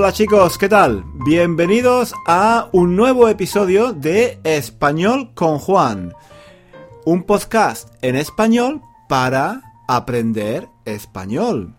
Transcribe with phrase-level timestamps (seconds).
[0.00, 1.04] Hola chicos, ¿qué tal?
[1.26, 6.14] Bienvenidos a un nuevo episodio de Español con Juan.
[7.04, 11.74] Un podcast en español para aprender español.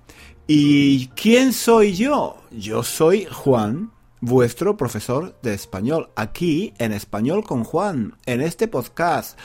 [0.45, 2.37] ¿Y quién soy yo?
[2.51, 9.35] Yo soy Juan, vuestro profesor de español, aquí en Español con Juan, en este podcast.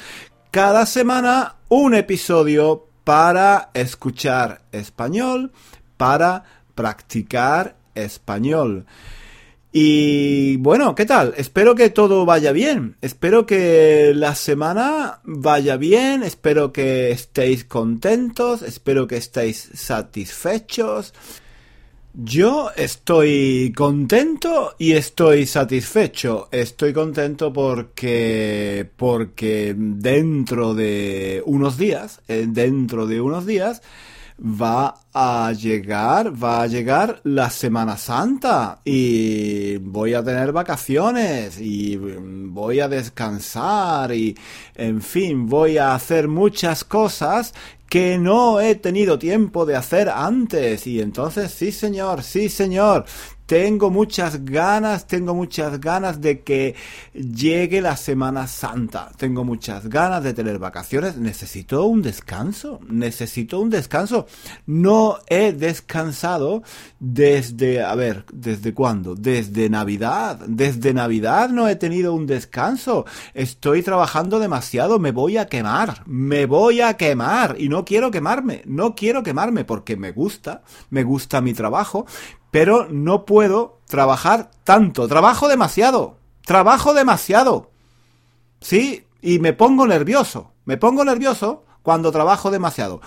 [0.50, 5.50] Cada semana un episodio para escuchar español,
[5.96, 8.86] para practicar español.
[9.78, 11.34] Y bueno, ¿qué tal?
[11.36, 12.96] Espero que todo vaya bien.
[13.02, 16.22] Espero que la semana vaya bien.
[16.22, 18.62] Espero que estéis contentos.
[18.62, 21.12] Espero que estéis satisfechos.
[22.14, 26.48] Yo estoy contento y estoy satisfecho.
[26.52, 33.82] Estoy contento porque porque dentro de unos días, eh, dentro de unos días
[34.38, 41.96] va a llegar, va a llegar la Semana Santa y voy a tener vacaciones y
[41.96, 44.36] voy a descansar y
[44.74, 47.54] en fin, voy a hacer muchas cosas
[47.88, 50.86] que no he tenido tiempo de hacer antes.
[50.86, 53.06] Y entonces, sí señor, sí señor,
[53.46, 56.74] tengo muchas ganas, tengo muchas ganas de que
[57.14, 59.10] llegue la Semana Santa.
[59.16, 61.16] Tengo muchas ganas de tener vacaciones.
[61.16, 62.80] Necesito un descanso.
[62.88, 64.26] Necesito un descanso.
[64.66, 66.64] No he descansado
[66.98, 69.14] desde, a ver, ¿desde cuándo?
[69.14, 70.40] Desde Navidad.
[70.48, 73.06] Desde Navidad no he tenido un descanso.
[73.32, 74.98] Estoy trabajando demasiado.
[74.98, 76.02] Me voy a quemar.
[76.06, 77.54] Me voy a quemar.
[77.60, 78.62] Y no quiero quemarme.
[78.66, 80.62] No quiero quemarme porque me gusta.
[80.90, 82.06] Me gusta mi trabajo
[82.50, 85.08] pero no puedo trabajar tanto.
[85.08, 86.18] Trabajo demasiado.
[86.44, 87.70] Trabajo demasiado.
[88.60, 90.52] Sí, y me pongo nervioso.
[90.64, 93.00] Me pongo nervioso cuando trabajo demasiado.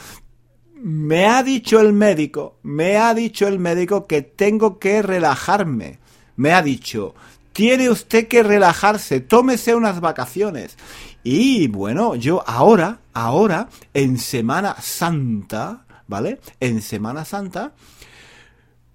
[0.75, 5.99] Me ha dicho el médico, me ha dicho el médico que tengo que relajarme.
[6.37, 7.15] Me ha dicho,
[7.51, 10.77] tiene usted que relajarse, tómese unas vacaciones.
[11.23, 16.39] Y bueno, yo ahora, ahora, en Semana Santa, ¿vale?
[16.61, 17.73] En Semana Santa,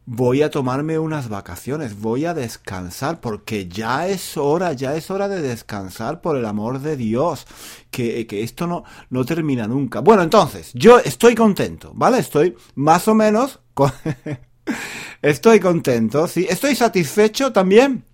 [0.06, 5.28] voy a tomarme unas vacaciones, voy a descansar, porque ya es hora, ya es hora
[5.28, 7.46] de descansar, por el amor de Dios,
[7.90, 10.00] que, que esto no, no termina nunca.
[10.00, 12.18] Bueno, entonces, yo estoy contento, ¿vale?
[12.18, 13.60] Estoy más o menos...
[15.22, 16.46] estoy contento, sí.
[16.48, 18.04] Estoy satisfecho también.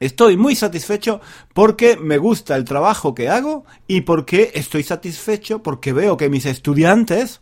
[0.00, 1.20] Estoy muy satisfecho
[1.52, 6.46] porque me gusta el trabajo que hago y porque estoy satisfecho porque veo que mis
[6.46, 7.40] estudiantes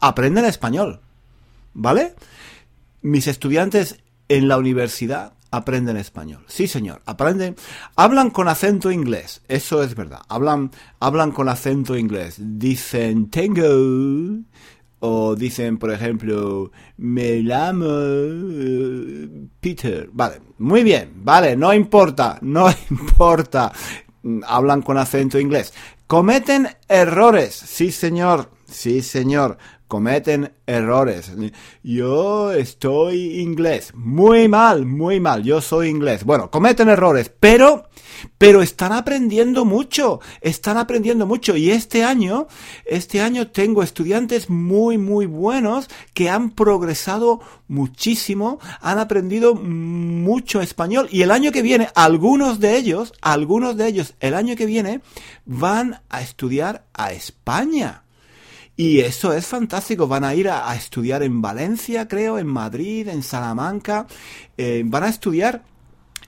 [0.00, 1.00] aprenden español.
[1.74, 2.14] ¿Vale?
[3.02, 3.98] Mis estudiantes
[4.28, 6.44] en la universidad aprenden español.
[6.48, 7.54] Sí, señor, aprenden,
[7.94, 10.20] hablan con acento inglés, eso es verdad.
[10.28, 12.36] Hablan, hablan con acento inglés.
[12.38, 14.42] Dicen tengo
[15.00, 19.28] o dicen, por ejemplo, me llamo eh,
[19.60, 20.08] Peter.
[20.12, 23.72] Vale, muy bien, vale, no importa, no importa.
[24.46, 25.74] Hablan con acento inglés.
[26.06, 29.58] Cometen errores, sí, señor, sí, señor
[29.92, 31.32] cometen errores.
[31.82, 33.92] Yo estoy inglés.
[33.94, 35.42] Muy mal, muy mal.
[35.42, 36.24] Yo soy inglés.
[36.24, 37.90] Bueno, cometen errores, pero,
[38.38, 40.20] pero están aprendiendo mucho.
[40.40, 41.58] Están aprendiendo mucho.
[41.58, 42.46] Y este año,
[42.86, 51.06] este año tengo estudiantes muy, muy buenos que han progresado muchísimo, han aprendido mucho español.
[51.10, 55.02] Y el año que viene, algunos de ellos, algunos de ellos, el año que viene,
[55.44, 58.01] van a estudiar a España.
[58.76, 60.08] Y eso es fantástico.
[60.08, 64.06] Van a ir a, estudiar en Valencia, creo, en Madrid, en Salamanca.
[64.56, 65.62] Eh, van a estudiar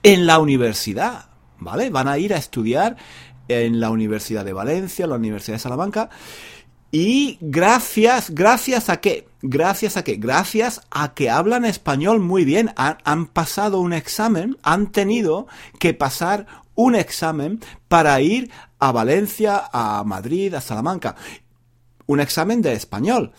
[0.03, 1.89] en la universidad, ¿vale?
[1.89, 2.97] Van a ir a estudiar
[3.47, 6.09] en la Universidad de Valencia, la Universidad de Salamanca.
[6.91, 9.27] Y gracias, gracias a qué?
[9.41, 10.15] Gracias a qué?
[10.15, 12.71] Gracias a que hablan español muy bien.
[12.77, 15.47] Han, han, pasado un examen, han tenido
[15.79, 21.15] que pasar un examen para ir a Valencia, a Madrid, a Salamanca
[22.05, 23.33] un examen de español.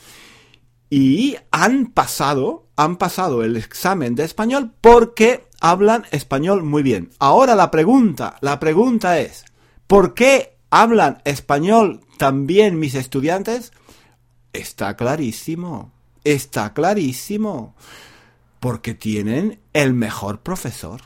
[0.88, 7.10] Y han pasado, han pasado el examen de español porque hablan español muy bien.
[7.18, 9.44] Ahora la pregunta, la pregunta es,
[9.86, 13.72] ¿por qué hablan español también mis estudiantes?
[14.52, 15.92] Está clarísimo,
[16.24, 17.74] está clarísimo.
[18.60, 21.02] Porque tienen el mejor profesor.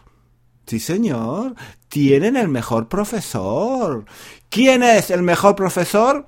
[0.66, 1.56] Sí, señor,
[1.88, 4.04] tienen el mejor profesor.
[4.48, 6.26] ¿Quién es el mejor profesor?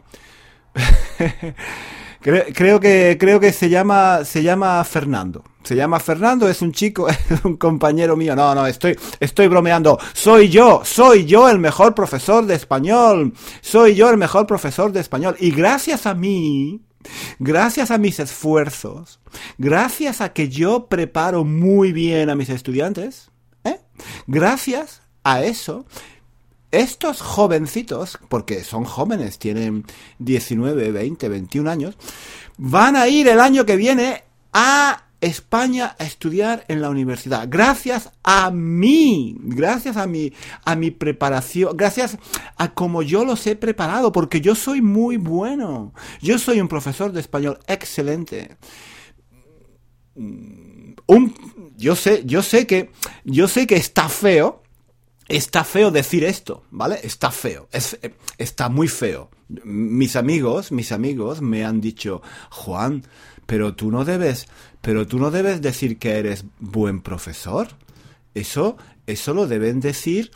[2.20, 5.44] creo, que creo que se llama se llama Fernando.
[5.62, 8.34] Se llama Fernando, es un chico, es un compañero mío.
[8.34, 9.98] No, no, estoy estoy bromeando.
[10.12, 13.32] Soy yo, soy yo el mejor profesor de español.
[13.60, 16.80] Soy yo el mejor profesor de español y gracias a mí,
[17.38, 19.20] gracias a mis esfuerzos,
[19.58, 23.30] gracias a que yo preparo muy bien a mis estudiantes,
[23.64, 23.80] ¿eh?
[24.26, 25.86] gracias a eso,
[26.72, 29.84] estos jovencitos, porque son jóvenes, tienen
[30.18, 31.96] 19, 20, 21 años,
[32.56, 37.46] van a ir el año que viene a España a estudiar en la universidad.
[37.48, 40.32] Gracias a mí, gracias a mi,
[40.64, 42.18] a mi preparación, gracias
[42.56, 45.94] a como yo los he preparado, porque yo soy muy bueno.
[46.20, 48.56] Yo soy un profesor de español excelente.
[50.16, 51.34] Un,
[51.76, 52.90] yo sé, yo sé que,
[53.24, 54.61] yo sé que está feo,
[55.28, 57.00] está feo decir esto, ¿vale?
[57.02, 57.98] Está feo, es,
[58.38, 59.30] está muy feo.
[59.64, 63.04] Mis amigos, mis amigos me han dicho, Juan,
[63.46, 64.48] pero tú no debes,
[64.80, 67.68] pero tú no debes decir que eres buen profesor.
[68.34, 68.76] Eso,
[69.06, 70.30] eso lo deben decir,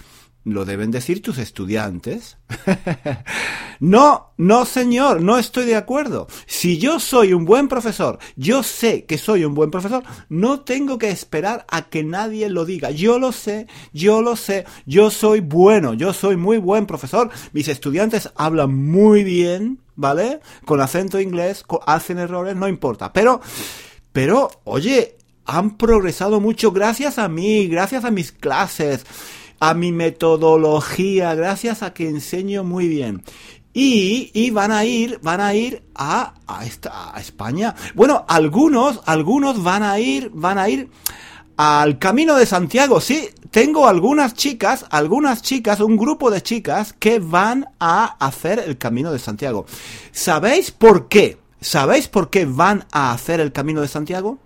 [0.47, 2.39] lo deben decir tus estudiantes.
[3.81, 6.29] no, no señor, no estoy de acuerdo.
[6.47, 10.99] Si yo soy un buen profesor, yo sé que soy un buen profesor, no tengo
[10.99, 12.93] que esperar a que nadie lo diga.
[12.93, 17.29] Yo lo sé, yo lo sé, yo soy bueno, yo soy muy buen profesor.
[17.53, 20.41] Mis estudiantes hablan muy bien, ¿vale?
[20.65, 23.13] Con acento inglés, hacen errores, no importa.
[23.13, 23.41] Pero
[24.17, 29.05] pero, oye, han progresado mucho gracias a mí, gracias a mis clases,
[29.61, 33.23] a mi metodología, gracias a que enseño muy bien.
[33.73, 37.75] Y, y, van a ir, van a ir a, a, esta, a España.
[37.95, 40.89] Bueno, algunos, algunos van a ir, van a ir
[41.59, 43.03] al Camino de Santiago.
[43.03, 48.79] Sí, tengo algunas chicas, algunas chicas, un grupo de chicas que van a hacer el
[48.79, 49.67] Camino de Santiago.
[50.11, 51.39] ¿Sabéis por qué?
[51.61, 54.39] ¿Sabéis por qué van a hacer el camino de Santiago?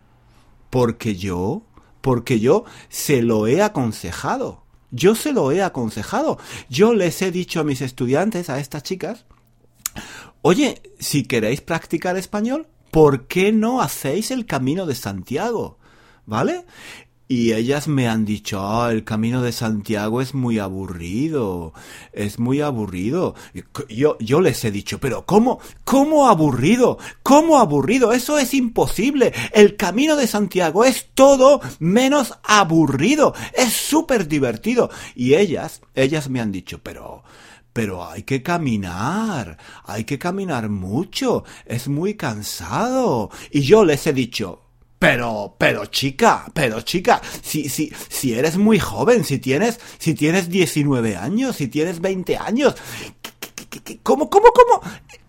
[0.70, 1.62] Porque yo,
[2.00, 4.59] porque yo se lo he aconsejado.
[4.90, 6.38] Yo se lo he aconsejado.
[6.68, 9.24] Yo les he dicho a mis estudiantes, a estas chicas,
[10.42, 15.78] oye, si queréis practicar español, ¿por qué no hacéis el camino de Santiago?
[16.26, 16.64] ¿Vale?
[17.32, 21.72] Y ellas me han dicho, ah, el camino de Santiago es muy aburrido,
[22.12, 23.36] es muy aburrido.
[23.88, 25.60] Yo, yo les he dicho, pero ¿cómo?
[25.84, 26.98] ¿Cómo aburrido?
[27.22, 28.12] ¿Cómo aburrido?
[28.12, 29.32] Eso es imposible.
[29.52, 33.32] El camino de Santiago es todo menos aburrido.
[33.56, 34.90] Es súper divertido.
[35.14, 37.22] Y ellas, ellas me han dicho, pero...
[37.72, 43.30] Pero hay que caminar, hay que caminar mucho, es muy cansado.
[43.52, 44.69] Y yo les he dicho,
[45.00, 50.50] pero, pero chica, pero chica, si, si, si eres muy joven, si tienes, si tienes
[50.50, 52.74] 19 años, si tienes 20 años,
[54.02, 54.82] ¿cómo, cómo, cómo?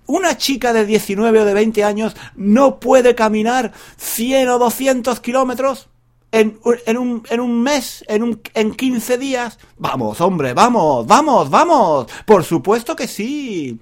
[0.07, 5.87] Una chica de 19 o de 20 años no puede caminar 100 o 200 kilómetros
[6.33, 9.57] en, en, un, en un mes, en, un, en 15 días.
[9.77, 12.07] Vamos, hombre, vamos, vamos, vamos.
[12.25, 13.79] Por supuesto que sí.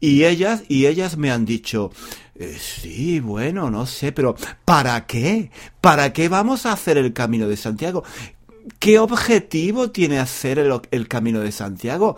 [0.00, 1.90] Y ellas, y ellas me han dicho,
[2.40, 4.34] eh, sí, bueno, no sé, pero
[4.64, 5.50] ¿para qué?
[5.82, 8.02] ¿Para qué vamos a hacer el Camino de Santiago?
[8.78, 12.16] ¿Qué objetivo tiene hacer el, el, Camino de Santiago?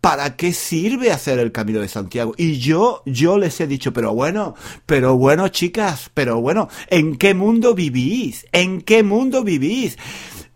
[0.00, 2.32] ¿Para qué sirve hacer el Camino de Santiago?
[2.38, 4.54] Y yo, yo les he dicho, pero bueno,
[4.86, 8.46] pero bueno, chicas, pero bueno, ¿en qué mundo vivís?
[8.52, 9.98] ¿En qué mundo vivís?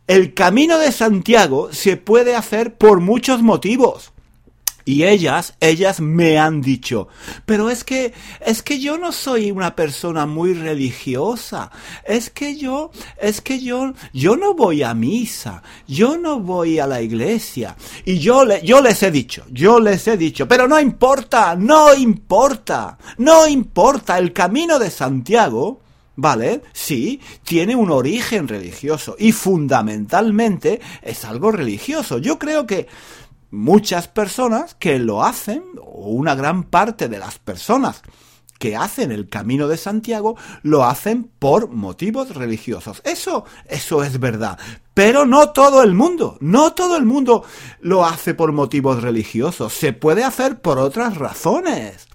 [0.07, 4.14] El Camino de Santiago se puede hacer por muchos motivos.
[4.87, 7.09] Y ellas, ellas me han dicho,
[7.47, 8.13] pero es que,
[8.45, 11.71] es que yo no soy una persona muy religiosa,
[12.05, 16.87] es que yo, es que yo, yo no voy a misa, yo no voy a
[16.87, 17.77] la iglesia.
[18.05, 21.95] Y yo, le, yo les he dicho, yo les he dicho, pero no importa, no
[21.95, 25.81] importa, no importa, el camino de Santiago,
[26.17, 26.63] ¿Vale?
[26.73, 32.19] Sí, tiene un origen religioso y fundamentalmente es algo religioso.
[32.19, 32.87] Yo creo que
[33.55, 38.03] muchas personas que lo hacen, o una gran parte de las personas
[38.59, 43.03] que hacen el camino de Santiago, lo hacen por motivos religiosos.
[43.05, 44.59] Eso, eso es verdad.
[44.95, 47.45] Pero no todo el mundo, no todo el mundo
[47.81, 49.73] lo hace por motivos religiosos.
[49.73, 52.07] Se puede hacer por otras razones.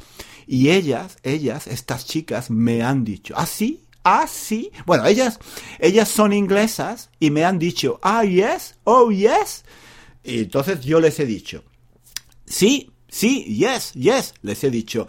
[0.48, 4.72] Y ellas, ellas, estas chicas me han dicho, así, ¿Ah, así.
[4.74, 5.40] ¿Ah, bueno, ellas,
[5.78, 9.66] ellas son inglesas y me han dicho, ah, yes, oh, yes.
[10.24, 11.64] Y entonces yo les he dicho,
[12.46, 15.08] sí, sí, yes, yes, les he dicho,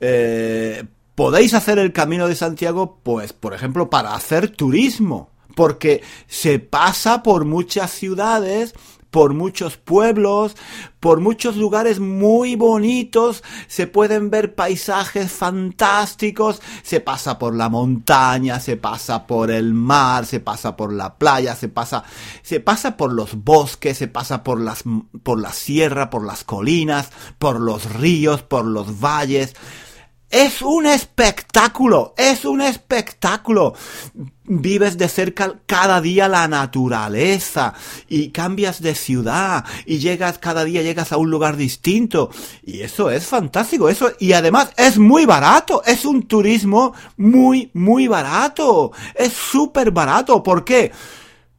[0.00, 6.58] eh, podéis hacer el camino de Santiago, pues, por ejemplo, para hacer turismo, porque se
[6.58, 8.74] pasa por muchas ciudades
[9.12, 10.56] por muchos pueblos,
[10.98, 18.58] por muchos lugares muy bonitos, se pueden ver paisajes fantásticos, se pasa por la montaña,
[18.58, 22.04] se pasa por el mar, se pasa por la playa, se pasa,
[22.42, 24.82] se pasa por los bosques, se pasa por las,
[25.22, 29.54] por la sierra, por las colinas, por los ríos, por los valles.
[30.32, 33.74] Es un espectáculo, es un espectáculo.
[34.44, 37.74] Vives de cerca cada día la naturaleza
[38.08, 42.30] y cambias de ciudad y llegas cada día llegas a un lugar distinto
[42.64, 48.08] y eso es fantástico, eso y además es muy barato, es un turismo muy muy
[48.08, 50.92] barato, es súper barato, ¿por qué?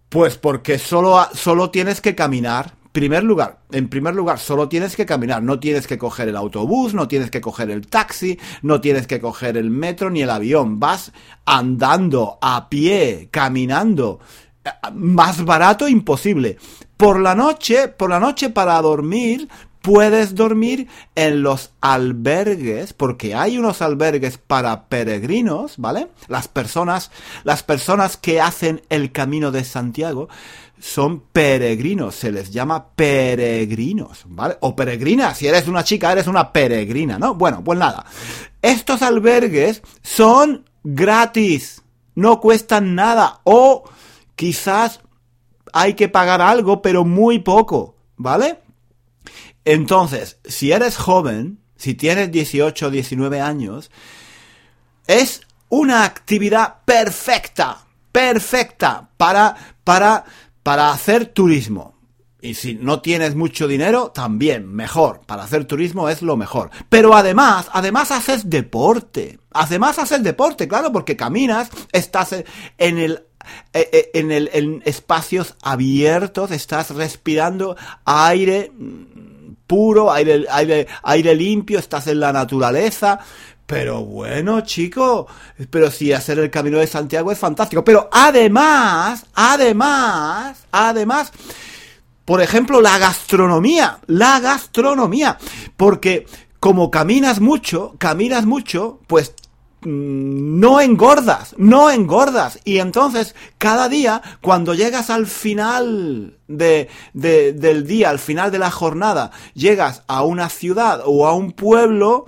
[0.10, 5.06] Pues porque solo, solo tienes que caminar primer lugar, en primer lugar, solo tienes que
[5.06, 9.08] caminar, no tienes que coger el autobús, no tienes que coger el taxi, no tienes
[9.08, 11.12] que coger el metro ni el avión, vas
[11.44, 14.20] andando, a pie, caminando.
[14.94, 16.58] Más barato imposible.
[16.96, 19.50] Por la noche, por la noche para dormir,
[19.84, 26.08] puedes dormir en los albergues, porque hay unos albergues para peregrinos, ¿vale?
[26.28, 27.12] Las personas,
[27.44, 30.30] las personas que hacen el camino de Santiago
[30.84, 34.58] son peregrinos, se les llama peregrinos, ¿vale?
[34.60, 37.36] O peregrinas, si eres una chica, eres una peregrina, ¿no?
[37.36, 38.06] Bueno, pues nada.
[38.62, 41.84] Estos albergues son gratis,
[42.16, 43.86] no cuestan nada, o
[44.36, 45.00] quizás
[45.72, 48.60] hay que pagar algo, pero muy poco, ¿vale?
[49.64, 53.90] Entonces, si eres joven, si tienes 18 o 19 años,
[55.08, 60.26] es una actividad perfecta, perfecta para, para
[60.64, 61.94] para hacer turismo.
[62.42, 65.22] Y si no tienes mucho dinero, también mejor.
[65.26, 66.72] Para hacer turismo es lo mejor.
[66.90, 69.40] Pero además, además haces deporte.
[69.52, 72.34] Además haces deporte, claro, porque caminas, estás
[72.78, 73.24] en el
[73.74, 81.36] eh, eh, en, el, en espacios abiertos, estás respirando aire mm, puro, aire, aire, aire
[81.36, 83.20] limpio, estás en la naturaleza.
[83.66, 85.28] Pero bueno, chico,
[85.70, 87.84] pero si hacer el camino de Santiago es fantástico.
[87.84, 91.32] Pero además, además, además,
[92.26, 95.38] por ejemplo, la gastronomía, la gastronomía.
[95.78, 96.26] Porque
[96.60, 99.34] como caminas mucho, caminas mucho, pues
[99.82, 102.60] mm, no engordas, no engordas.
[102.66, 108.60] Y entonces, cada día, cuando llegas al final de, de, del día, al final de
[108.60, 112.28] la jornada, llegas a una ciudad o a un pueblo,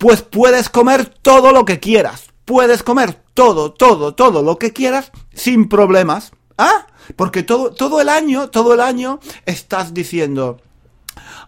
[0.00, 2.30] pues puedes comer todo lo que quieras.
[2.46, 6.32] Puedes comer todo, todo, todo lo que quieras sin problemas.
[6.56, 6.86] ¿Ah?
[7.16, 10.56] Porque todo, todo el año, todo el año estás diciendo,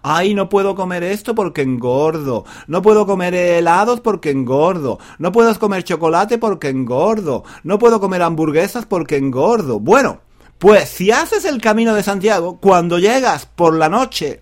[0.03, 5.59] ay, no puedo comer esto porque engordo, no puedo comer helados porque engordo, no puedo
[5.59, 9.81] comer chocolate porque engordo, no puedo comer hamburguesas porque engordo.
[9.81, 10.21] Bueno,
[10.59, 14.41] pues si haces el camino de Santiago, cuando llegas por la noche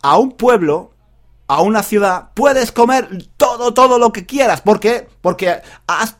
[0.00, 0.92] a un pueblo,
[1.48, 4.60] a una ciudad, puedes comer todo, todo lo que quieras.
[4.60, 5.08] ¿Por qué?
[5.22, 6.16] Porque has,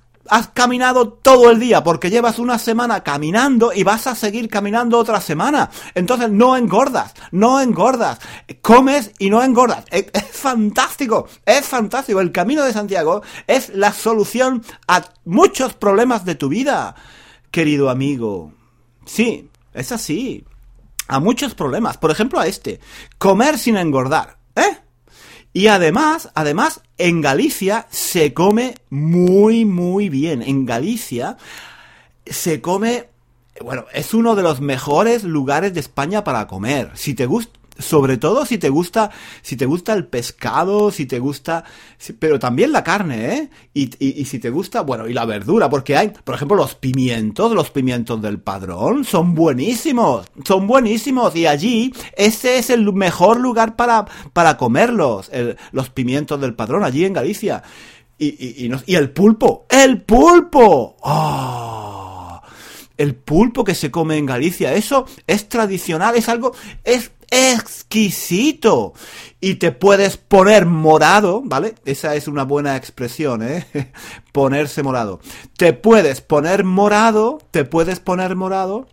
[0.52, 5.20] caminado todo el día, porque llevas una semana caminando y vas a seguir caminando otra
[5.20, 5.70] semana.
[5.94, 8.18] Entonces no engordas, no engordas.
[8.62, 9.84] Comes y no engordas.
[9.90, 12.20] Es, es fantástico, es fantástico.
[12.20, 16.94] El camino de Santiago es la solución a muchos problemas de tu vida,
[17.50, 18.52] querido amigo.
[19.04, 20.44] Sí, es así.
[21.06, 21.96] A muchos problemas.
[21.96, 22.80] Por ejemplo, a este.
[23.16, 24.38] Comer sin engordar.
[24.54, 24.87] ¿Eh?
[25.52, 30.42] Y además, además, en Galicia se come muy, muy bien.
[30.42, 31.36] En Galicia
[32.26, 33.08] se come,
[33.60, 36.90] bueno, es uno de los mejores lugares de España para comer.
[36.94, 41.18] Si te gusta, sobre todo si te gusta, si te gusta el pescado, si te
[41.18, 41.64] gusta,
[42.18, 43.50] pero también la carne, ¿eh?
[43.72, 47.52] Y, y, si te gusta, bueno, y la verdura, porque hay, por ejemplo, los pimientos,
[47.52, 53.76] los pimientos del padrón, son buenísimos, son buenísimos, y allí, ese es el mejor lugar
[53.76, 55.30] para, para comerlos,
[55.70, 57.62] los pimientos del padrón, allí en Galicia.
[58.18, 62.40] Y, y, y, el pulpo, el pulpo, ¡Oh!
[62.96, 68.94] el pulpo que se come en Galicia, eso es tradicional, es algo, es exquisito.
[69.40, 71.74] Y te puedes poner morado, ¿vale?
[71.84, 73.66] Esa es una buena expresión, ¿eh?
[74.32, 75.20] Ponerse morado.
[75.56, 78.86] Te puedes poner morado, te puedes poner morado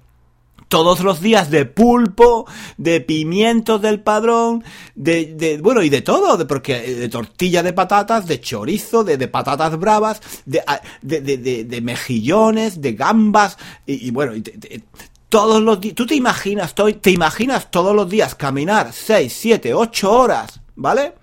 [0.67, 2.45] todos los días de pulpo,
[2.77, 4.63] de pimientos del padrón,
[4.95, 10.21] de, bueno, y de todo, porque de tortilla de patatas, de chorizo, de, patatas bravas,
[10.45, 10.61] de,
[11.01, 14.43] de, de, mejillones, de gambas, y, bueno, y
[15.29, 20.11] todos los días, tú te imaginas, te imaginas todos los días caminar 6, 7, 8
[20.11, 21.15] horas, ¿vale?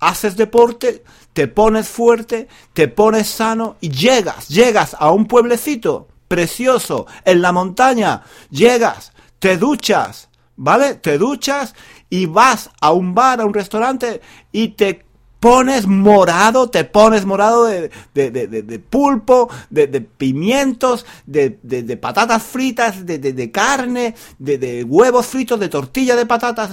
[0.00, 7.06] Haces deporte, te pones fuerte, te pones sano y llegas, llegas a un pueblecito precioso
[7.24, 10.94] en la montaña, llegas, te duchas, ¿vale?
[10.94, 11.74] Te duchas
[12.10, 14.20] y vas a un bar, a un restaurante
[14.52, 15.07] y te
[15.40, 23.06] pones morado, te pones morado de, de, de, de pulpo, de, pimientos, de, patatas fritas,
[23.06, 26.70] de, carne, de, huevos fritos, de tortilla de patatas.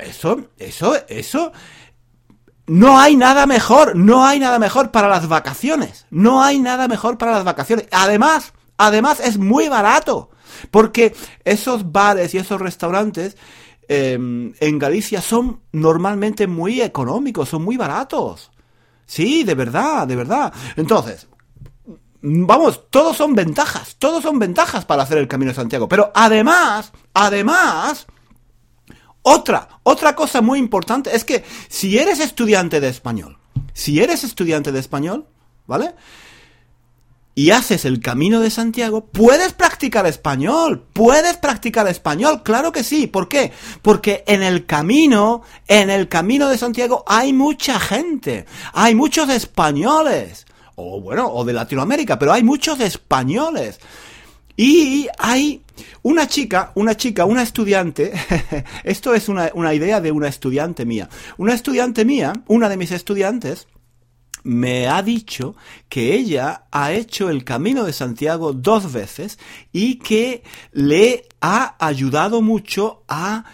[0.00, 1.52] Eso, eso, eso
[2.66, 6.06] no hay nada mejor, no hay nada mejor para las vacaciones.
[6.10, 7.86] No hay nada mejor para las vacaciones.
[7.90, 10.30] Además, además es muy barato.
[10.70, 13.36] Porque esos bares y esos restaurantes
[13.88, 18.50] em, en Galicia son normalmente muy económicos, son muy baratos.
[19.06, 20.52] Sí, de verdad, de verdad.
[20.76, 21.28] Entonces,
[22.22, 25.88] vamos, todos son ventajas, todos son ventajas para hacer el Camino de Santiago.
[25.88, 28.06] Pero además, además,
[29.22, 33.38] otra, otra cosa muy importante es que si eres estudiante de español,
[33.72, 35.26] si eres estudiante de español,
[35.66, 35.94] ¿vale?
[37.38, 43.06] Y haces el camino de Santiago, puedes practicar español, puedes practicar español, claro que sí.
[43.06, 43.52] ¿Por qué?
[43.82, 50.46] Porque en el camino, en el camino de Santiago hay mucha gente, hay muchos españoles,
[50.76, 53.80] o bueno, o de Latinoamérica, pero hay muchos españoles.
[54.56, 55.62] Y hay
[56.00, 58.14] una chica, una chica, una estudiante,
[58.82, 62.92] esto es una, una idea de una estudiante mía, una estudiante mía, una de mis
[62.92, 63.68] estudiantes,
[64.46, 65.56] me ha dicho
[65.88, 69.40] que ella ha hecho el camino de Santiago dos veces
[69.72, 73.44] y que le ha ayudado mucho a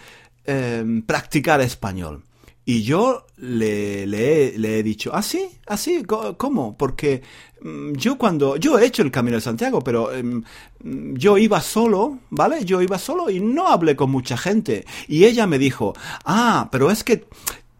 [0.45, 2.23] em, practicar español.
[2.65, 5.49] Y yo le, le, he dicho, ¿ah, sí?
[5.65, 6.03] ¿Ah, sí?
[6.37, 6.77] ¿Cómo?
[6.77, 7.23] Porque
[7.61, 10.43] mm, yo cuando, yo he hecho el Camino de Santiago, pero em,
[10.79, 12.63] yo iba solo, ¿vale?
[12.65, 14.85] Yo iba solo y no hablé con mucha gente.
[15.07, 17.25] Y ella me dijo, ah, pero es que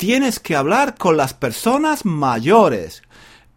[0.04, 3.04] tienes que hablar con las personas mayores.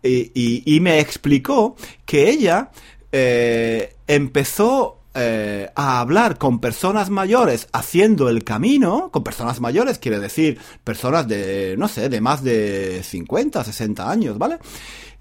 [0.05, 1.75] Y, me explicó
[2.05, 2.71] que ella
[3.11, 10.21] eh, empezó eh, a hablar con personas mayores haciendo el camino, con personas mayores quiere
[10.21, 14.59] decir personas de, no sé, de más de 50, 60 años, ¿vale?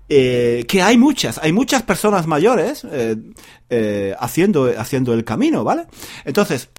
[0.07, 2.85] Eh, que hay muchas, hay muchas personas mayores
[4.19, 5.87] haciendo, haciendo el camino, ¿vale?
[6.23, 6.69] Entonces,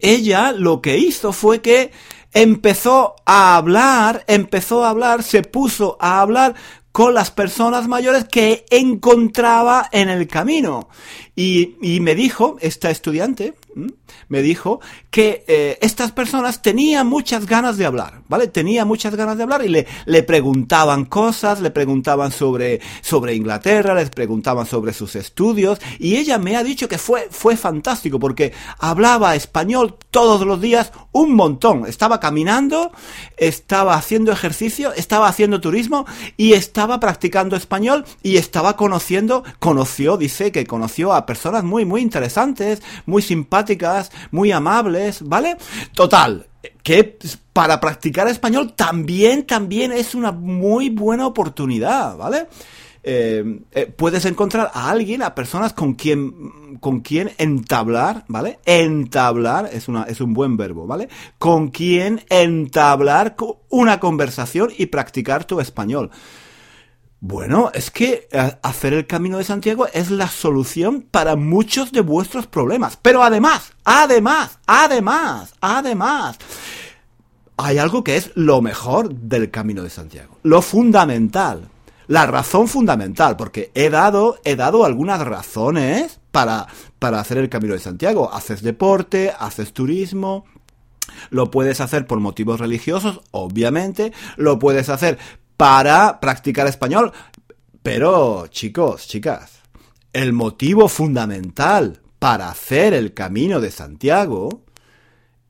[0.00, 1.92] ella lo que hizo fue que
[2.32, 6.54] empezó a hablar, empezó a hablar, se puso a hablar
[6.92, 10.88] con las personas mayores que encontraba en el camino.
[11.36, 13.54] Y, y me dijo, esta estudiante,
[14.28, 18.48] me dijo que eh, estas personas tenían muchas ganas de hablar, ¿vale?
[18.48, 23.94] Tenía muchas ganas de hablar y le, le preguntaban cosas, le preguntaban sobre, sobre Inglaterra,
[23.94, 28.52] les preguntaban sobre sus estudios y ella me ha dicho que fue, fue fantástico porque
[28.78, 31.86] hablaba español todos los días un montón.
[31.86, 32.92] Estaba caminando,
[33.36, 40.52] estaba haciendo ejercicio, estaba haciendo turismo y estaba practicando español y estaba conociendo, conoció, dice
[40.52, 43.67] que conoció a personas muy, muy interesantes, muy simpáticas,
[44.30, 45.56] muy amables, ¿vale?
[45.92, 46.46] Total,
[46.82, 47.18] que
[47.52, 52.46] para practicar español también, también es una muy buena oportunidad, ¿vale?
[53.02, 58.58] Eh, eh, puedes encontrar a alguien, a personas con quien, con quien entablar, ¿vale?
[58.66, 61.08] Entablar es, una, es un buen verbo, ¿vale?
[61.38, 63.36] Con quien entablar
[63.68, 66.10] una conversación y practicar tu español.
[67.20, 72.00] Bueno, es que eh, hacer el camino de Santiago es la solución para muchos de
[72.00, 72.96] vuestros problemas.
[73.02, 76.38] Pero además, además, además, además,
[77.56, 80.38] hay algo que es lo mejor del camino de Santiago.
[80.44, 81.68] Lo fundamental.
[82.06, 86.66] La razón fundamental, porque he dado, he dado algunas razones para,
[86.98, 88.32] para hacer el camino de Santiago.
[88.32, 90.46] Haces deporte, haces turismo,
[91.30, 94.12] lo puedes hacer por motivos religiosos, obviamente.
[94.36, 95.18] Lo puedes hacer
[95.58, 97.12] para practicar español.
[97.82, 99.60] Pero, chicos, chicas,
[100.14, 104.62] el motivo fundamental para hacer el camino de Santiago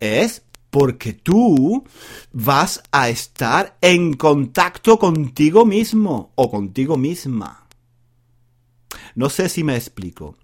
[0.01, 1.85] es porque tú
[2.33, 7.67] vas a estar en contacto contigo mismo o contigo misma.
[9.15, 10.37] No sé si me explico.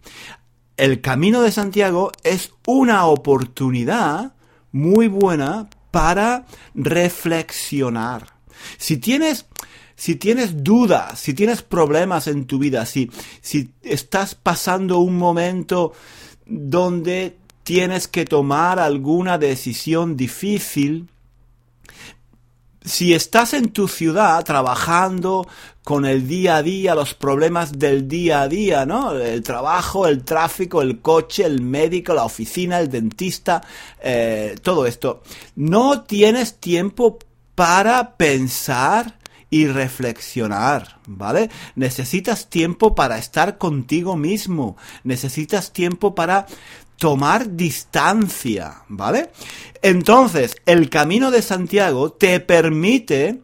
[0.76, 4.34] El camino de Santiago es una oportunidad
[4.72, 8.33] muy buena para reflexionar.
[8.78, 9.46] Si tienes
[9.96, 15.92] si tienes dudas, si tienes problemas en tu vida, si, si estás pasando un momento
[16.46, 21.08] donde tienes que tomar alguna decisión difícil,
[22.84, 25.46] si estás en tu ciudad trabajando
[25.82, 29.12] con el día a día, los problemas del día a día, ¿no?
[29.12, 33.62] El trabajo, el tráfico, el coche, el médico, la oficina, el dentista,
[34.02, 35.22] eh, todo esto,
[35.56, 37.18] no tienes tiempo
[37.54, 39.18] para pensar
[39.50, 41.48] y reflexionar, ¿vale?
[41.76, 46.46] Necesitas tiempo para estar contigo mismo, necesitas tiempo para
[46.98, 49.30] tomar distancia, ¿vale?
[49.82, 53.42] Entonces, el camino de Santiago te permite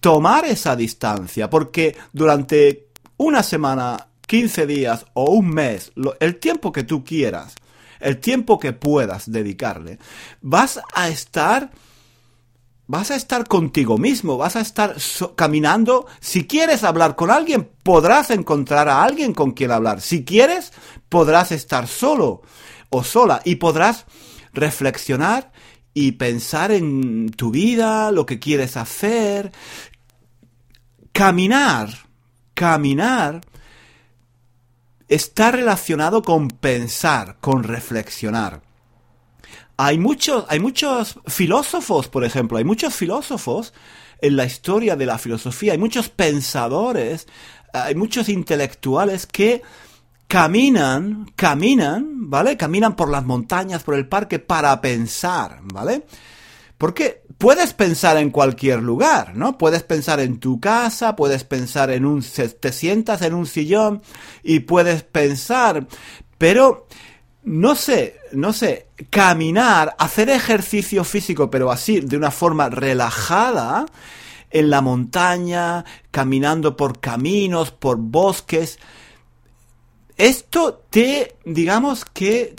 [0.00, 5.90] tomar esa distancia, porque durante una semana, 15 días o un mes,
[6.20, 7.56] el tiempo que tú quieras,
[7.98, 9.98] el tiempo que puedas dedicarle,
[10.40, 11.70] vas a estar
[12.88, 14.96] vas a estar contigo mismo, vas a estar
[15.36, 16.06] caminando.
[16.20, 20.00] Si quieres hablar con alguien, podrás encontrar a alguien con quien hablar.
[20.00, 20.72] Si quieres,
[21.08, 22.42] podrás estar solo
[22.88, 24.06] o sola y podrás
[24.54, 25.52] reflexionar
[25.92, 29.52] y pensar en tu vida, lo que quieres hacer.
[31.12, 31.90] Caminar,
[32.54, 33.42] caminar
[35.08, 38.67] está relacionado con pensar, con reflexionar
[39.80, 43.72] hay muchos, hay muchos filósofos, por ejemplo, hay muchos filósofos
[44.20, 47.28] en la historia de la filosofía, hay muchos pensadores,
[47.72, 49.62] hay muchos intelectuales que
[50.26, 52.56] caminan, caminan, ¿vale?
[52.56, 56.04] Caminan por las montañas, por el parque para pensar, ¿vale?
[56.76, 59.58] Porque puedes pensar en cualquier lugar, ¿no?
[59.58, 62.24] Puedes pensar en tu casa, puedes pensar en un...
[62.60, 64.02] te sientas en un sillón
[64.42, 65.86] y puedes pensar,
[66.36, 66.88] pero
[67.48, 73.86] no sé, no sé, caminar, hacer ejercicio físico, pero así, de una forma relajada,
[74.50, 78.78] en la montaña, caminando por caminos, por bosques,
[80.18, 82.54] esto te, digamos que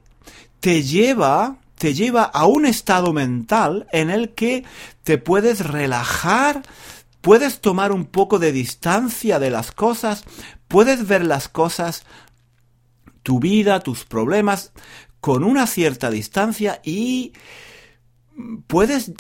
[0.60, 4.64] te lleva, te lleva a un estado mental en el que
[5.04, 6.64] te puedes relajar,
[7.22, 10.24] puedes tomar un poco de distancia de las cosas,
[10.68, 12.06] puedes ver las cosas
[13.24, 14.72] tu vida, tus problemas,
[15.22, 17.34] con una cierta distancia y
[18.68, 19.12] puedes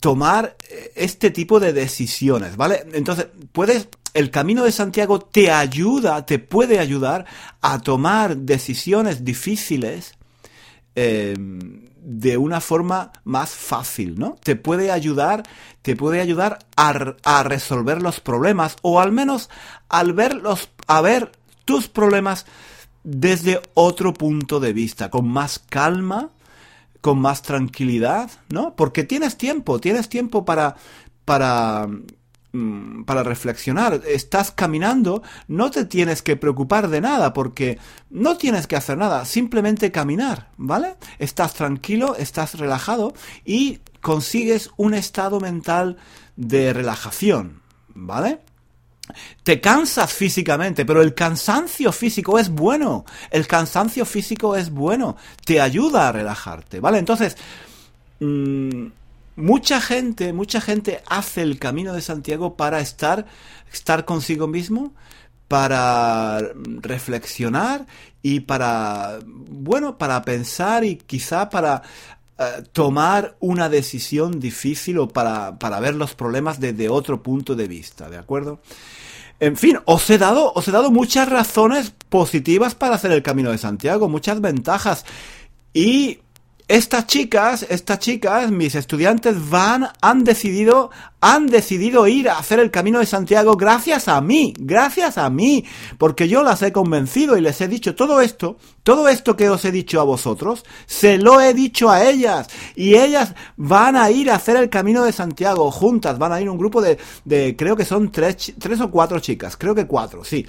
[0.00, 2.86] tomar eh, este tipo de decisiones, ¿vale?
[2.92, 7.26] Entonces, puedes, el camino de Santiago te ayuda, te puede ayudar
[7.60, 10.14] a tomar decisiones difíciles
[10.94, 14.36] em, de una forma más fácil, ¿no?
[14.42, 15.42] Te puede ayudar,
[15.82, 19.50] te puede ayudar a, a resolver los problemas o al menos
[19.88, 21.32] al ver los, a ver
[21.64, 22.46] tus problemas
[23.04, 26.30] desde otro punto de vista, con más calma,
[27.00, 28.74] con más tranquilidad, ¿no?
[28.74, 30.76] Porque tienes tiempo, tienes tiempo para,
[31.24, 31.88] para,
[32.52, 34.02] mm, para reflexionar.
[34.06, 37.78] Estás caminando, no te tienes que preocupar de nada, porque
[38.10, 40.96] no tienes que hacer nada, simplemente caminar, ¿vale?
[41.18, 45.96] Estás tranquilo, estás relajado y consigues un estado mental
[46.36, 47.62] de relajación,
[47.94, 48.40] ¿vale?
[49.42, 53.04] Te cansas físicamente, pero el cansancio físico es bueno.
[53.30, 55.16] El cansancio físico es bueno.
[55.44, 56.98] Te ayuda a relajarte, ¿vale?
[56.98, 57.36] Entonces,
[58.20, 58.86] mm,
[59.36, 63.26] mucha gente, mucha gente hace el camino de Santiago para estar,
[63.72, 64.92] estar consigo mismo,
[65.48, 66.40] para
[66.82, 67.86] reflexionar
[68.22, 71.82] y para, bueno, para pensar y quizá para
[72.38, 77.66] eh, tomar una decisión difícil o para, para ver los problemas desde otro punto de
[77.66, 78.60] vista, ¿de acuerdo?
[79.40, 83.50] En fin, os he dado, os he dado muchas razones positivas para hacer el Camino
[83.52, 85.04] de Santiago, muchas ventajas.
[85.72, 86.18] Y
[86.68, 92.70] estas chicas, estas chicas, mis estudiantes van, han decidido, han decidido ir a hacer el
[92.70, 95.64] camino de Santiago gracias a mí, gracias a mí,
[95.96, 99.64] porque yo las he convencido y les he dicho todo esto, todo esto que os
[99.64, 104.30] he dicho a vosotros, se lo he dicho a ellas y ellas van a ir
[104.30, 107.76] a hacer el camino de Santiago juntas, van a ir un grupo de, de creo
[107.76, 110.46] que son tres, tres o cuatro chicas, creo que cuatro, sí.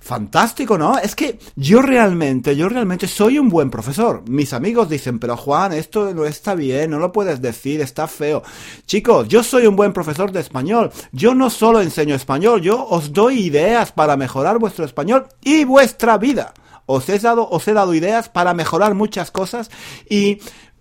[0.00, 0.98] Fantástico, ¿no?
[0.98, 4.22] Es que yo realmente, yo realmente soy un buen profesor.
[4.28, 8.42] Mis amigos dicen, pero Juan, esto no está bien, no lo puedes decir, está feo.
[8.86, 10.90] Chicos, yo soy un buen profesor de español.
[11.12, 16.18] Yo no solo enseño español, yo os doy ideas para mejorar vuestro español y vuestra
[16.18, 16.54] vida.
[16.86, 19.70] Os he dado, os he dado ideas para mejorar muchas cosas
[20.08, 20.38] y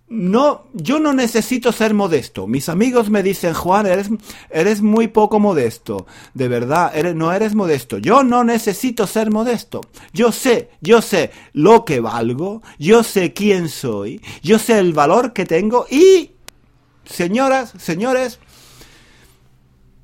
[0.08, 2.46] no, yo no necesito ser modesto.
[2.46, 4.10] Mis amigos me dicen, Juan, eres,
[4.52, 6.06] eres muy poco modesto.
[6.34, 7.98] De verdad, no eres modesto.
[7.98, 9.82] Yo no necesito ser modesto.
[10.14, 15.34] Yo sé, yo sé lo que valgo, yo sé quién soy, yo sé el valor
[15.34, 16.32] que tengo y,
[17.06, 18.40] señoras, señores,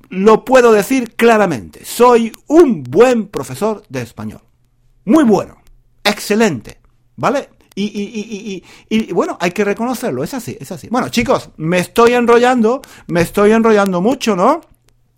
[0.08, 1.84] lo puedo decir claramente.
[1.84, 4.42] Soy un buen profesor de español.
[5.04, 5.62] Muy bueno.
[6.04, 6.80] Excelente.
[7.16, 7.50] ¿Vale?
[7.74, 10.88] Y, y, y, y, bueno, hay que reconocerlo, es así, es así.
[10.90, 14.60] Bueno, chicos, me estoy enrollando, me estoy enrollando mucho, ¿no?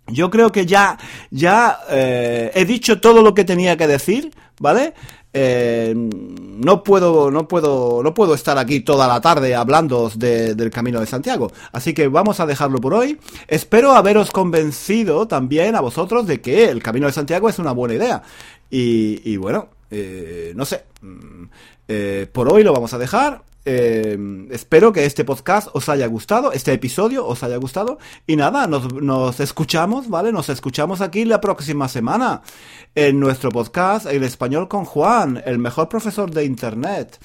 [0.07, 0.97] Yo creo que ya,
[1.31, 4.93] ya eh, he dicho todo lo que tenía que decir, ¿vale?
[5.37, 11.01] Eh, no puedo, no puedo, no puedo estar aquí toda la tarde hablando del Camino
[11.01, 11.51] de Santiago.
[11.73, 13.19] Así que vamos a dejarlo por hoy.
[13.47, 17.95] Espero haberos convencido también a vosotros de que el Camino de Santiago es una buena
[17.95, 18.23] idea.
[18.69, 20.85] Y, bueno, eh, no sé.
[21.87, 23.43] Eh, por hoy lo vamos a dejar.
[23.67, 24.17] Eh,
[24.51, 27.97] espero que este podcast os haya gustado, este episodio os haya gustado.
[28.27, 30.31] Y nada, nos, nos, escuchamos, ¿vale?
[30.31, 32.43] Nos escuchamos aquí la próxima semana
[32.93, 37.19] en nuestro podcast En Español con Juan, el mejor profesor de Internet.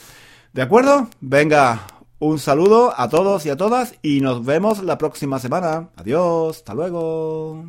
[0.53, 1.09] ¿De acuerdo?
[1.20, 1.87] Venga,
[2.23, 5.88] Un saludo a todos y a todas y nos vemos la próxima semana.
[5.96, 7.64] Adiós, hasta luego.